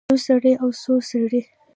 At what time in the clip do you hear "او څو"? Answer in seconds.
0.61-0.93